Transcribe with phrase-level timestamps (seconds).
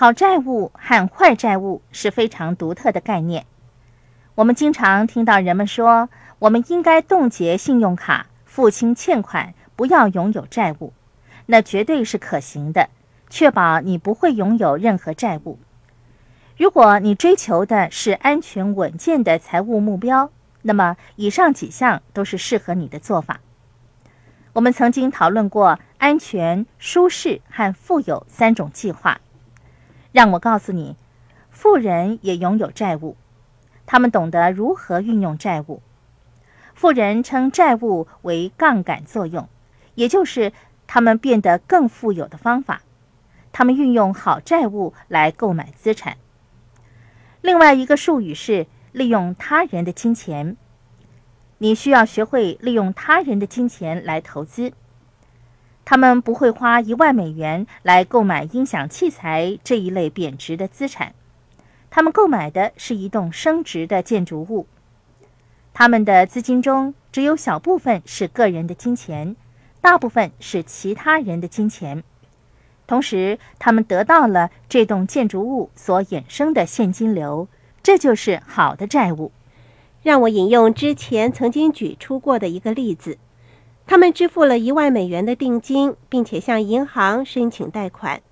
[0.00, 3.44] 好债务和坏债务是非常独特的概念。
[4.34, 10.94] 我们经常听到人们说，我们应该冻结信用卡，付清欠款，不要拥有债务。
[11.44, 12.88] 那绝对是可行的，
[13.28, 15.58] 确保你不会拥有任何债务。
[16.56, 20.30] 如果你追求的是安全稳健的财务目标，
[20.62, 23.40] 那么以上几项都是适合你的做法。
[24.54, 29.20] 我们曾经讨论过安全、舒适和富有三种计划。
[30.12, 30.96] 让我告诉你，
[31.50, 33.16] 富人也拥有债务，
[33.86, 35.82] 他们懂得如何运用债务。
[36.74, 39.48] 富人称债务为杠杆作用，
[39.94, 40.52] 也就是
[40.86, 42.82] 他们变得更富有的方法。
[43.52, 46.16] 他们运用好债务来购买资产。
[47.42, 50.56] 另外一个术语是利用他人的金钱。
[51.58, 54.72] 你需要学会利用他人的金钱来投资。
[55.84, 61.14] 他们不会花一万美元来购买音响器材这一类贬值的资产，
[61.90, 64.66] 他们购买的是一栋升值的建筑物。
[65.72, 69.34] 他们的资金中只有小部分是个人的金钱，
[69.80, 72.04] 大部分是其他人的金钱。
[72.86, 77.48] 同时，他们得到了这栋建筑物所衍生的现金流，
[77.82, 79.32] 这就是好的债务。
[80.02, 83.18] 让我引用之前曾经举出过的一个例子。
[83.90, 88.22] 他们支付了一万美元的定金，并且向银行申请贷款。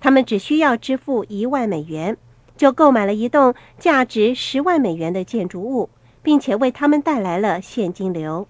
[0.00, 2.16] 他们只需要支付一万美元，
[2.56, 5.90] 就购买了一栋价值十万美元的建筑物，
[6.22, 8.48] 并且为他们带来了现金流。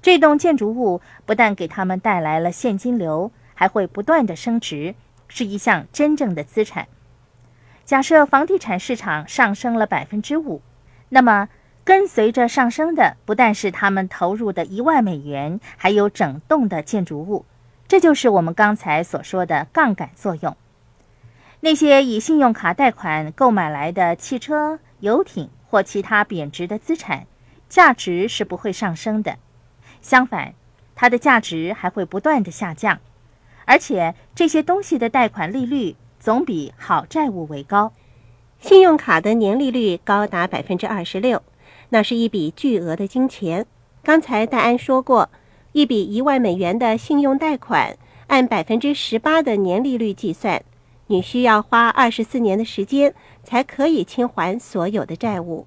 [0.00, 4.94] 这栋建筑物不但给他们带来了现金流，还会不断的升值，
[5.26, 6.86] 是一项真正的资产。
[7.84, 10.62] 假设房地产市场上升了百分之五，
[11.08, 11.48] 那么。
[11.86, 17.44] 跟随着上升的不但是他们投入的一万美元，还有整栋的建筑物。
[17.86, 20.56] 这就是我们刚才所说的杠杆作用。
[21.60, 27.28] 那些以信用卡贷款购买来的汽车、游艇或其他贬值的资产，
[27.68, 29.36] 价值是不会上升的。
[30.02, 30.54] 相反，
[30.96, 32.98] 它的价值还会不断的下降。
[33.64, 37.92] 而且这些东西的贷款利率总比好债务为高。
[38.58, 41.44] 信用卡的年利率高达百分之二十六。
[41.90, 43.66] 那是一笔巨额的金钱。
[44.02, 45.30] 刚才戴安说过，
[45.72, 47.96] 一笔一万美元的信用贷款，
[48.28, 50.62] 按百分之十八的年利率计算，
[51.08, 55.66] 你需要花二十四年的时间才可以清还所有的债务。